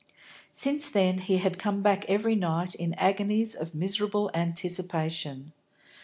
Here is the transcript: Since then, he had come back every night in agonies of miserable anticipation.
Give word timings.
Since 0.51 0.89
then, 0.89 1.19
he 1.19 1.37
had 1.37 1.59
come 1.59 1.83
back 1.83 2.05
every 2.07 2.33
night 2.33 2.73
in 2.73 2.95
agonies 2.95 3.53
of 3.53 3.75
miserable 3.75 4.31
anticipation. 4.33 5.51